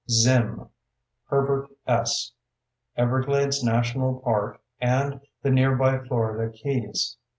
Zim, 0.09 0.67
Herbert 1.29 1.69
S. 1.85 2.31
_Everglades 2.97 3.63
National 3.63 4.19
Park 4.21 4.59
and 4.79 5.21
the 5.43 5.51
Nearby 5.51 5.99
Florida 5.99 6.51
Keys. 6.51 7.17